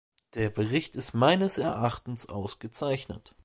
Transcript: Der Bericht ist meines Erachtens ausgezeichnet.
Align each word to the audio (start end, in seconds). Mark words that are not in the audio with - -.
Der 0.33 0.49
Bericht 0.49 0.95
ist 0.95 1.13
meines 1.13 1.59
Erachtens 1.59 2.27
ausgezeichnet. 2.27 3.35